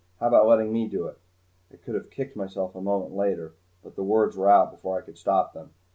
[0.19, 1.19] "How about letting me do it?"
[1.71, 3.53] I could have kicked myself a moment later,
[3.83, 5.75] but the words were out before I could stop them.